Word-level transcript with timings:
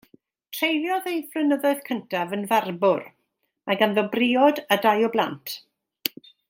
Treuliodd 0.59 1.09
ei 1.11 1.19
flynyddoedd 1.35 1.83
cyntaf 1.89 2.33
yn 2.39 2.47
farbwr; 2.53 3.05
mae 3.69 3.81
ganddo 3.83 4.07
briod 4.17 4.67
a 4.77 4.83
dau 4.87 5.09
o 5.11 5.15
blant. 5.17 5.59